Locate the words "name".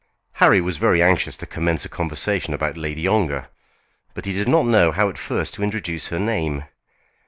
6.17-6.63